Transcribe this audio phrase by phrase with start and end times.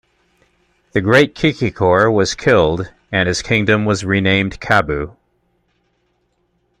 [0.93, 5.15] The great Kikikor was killed and his kingdom was renamed Kaabu.